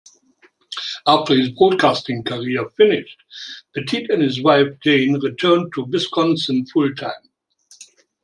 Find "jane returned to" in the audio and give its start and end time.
4.83-5.83